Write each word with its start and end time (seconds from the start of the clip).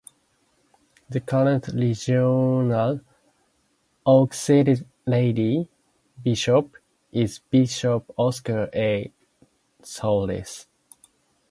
The 1.09 1.19
current 1.21 1.67
regional 1.67 3.01
auxiliary 4.07 5.69
bishop 6.23 6.75
is 7.11 7.37
Bishop 7.51 8.09
Oscar 8.17 8.67
A. 8.73 9.11
Solis. 9.83 10.65